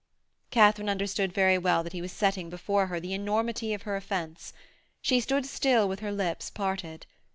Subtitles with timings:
[0.49, 4.51] Katharine understood very well that he was setting before her the enormity of her offence:
[4.99, 7.05] she stood still with her lips parted.